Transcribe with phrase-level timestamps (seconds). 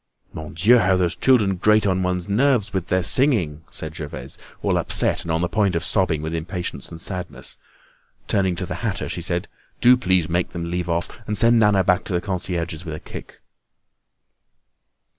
[0.33, 0.79] "Mon Dieu!
[0.79, 5.29] how those children grate on one's nerves with their singing!" said Gervaise, all upset and
[5.31, 7.55] on the point of sobbing with impatience and sadness.
[8.27, 9.47] Turning to the hatter, she said:
[9.79, 12.99] "Do please make them leave off, and send Nana back to the concierge's with a
[12.99, 13.41] kick."